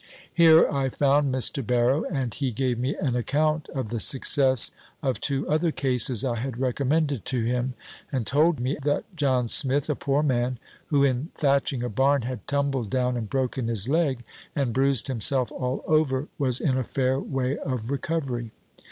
Here 0.33 0.67
I 0.67 0.89
found 0.89 1.31
Mr. 1.31 1.63
Barrow, 1.63 2.05
and 2.05 2.33
he 2.33 2.51
gave 2.51 2.79
me 2.79 2.95
an 2.95 3.15
account 3.15 3.69
of 3.69 3.89
the 3.89 3.99
success 3.99 4.71
of 5.03 5.21
two 5.21 5.47
other 5.47 5.71
cases 5.71 6.25
I 6.25 6.37
had 6.37 6.57
recommended 6.59 7.23
to 7.25 7.43
him; 7.43 7.75
and 8.11 8.25
told 8.25 8.59
me, 8.59 8.77
that 8.81 9.03
John 9.15 9.47
Smith, 9.47 9.91
a 9.91 9.95
poor 9.95 10.23
man, 10.23 10.57
who, 10.87 11.03
in 11.03 11.29
thatching 11.35 11.83
a 11.83 11.89
barn, 11.89 12.23
had 12.23 12.47
tumbled 12.47 12.89
down, 12.89 13.15
and 13.15 13.29
broken 13.29 13.67
his 13.67 13.87
leg, 13.87 14.23
and 14.55 14.73
bruised 14.73 15.05
himself 15.05 15.51
all 15.51 15.83
over, 15.85 16.29
was 16.39 16.59
in 16.59 16.79
a 16.79 16.83
fair 16.83 17.19
way 17.19 17.59
of 17.59 17.91
recovery. 17.91 18.49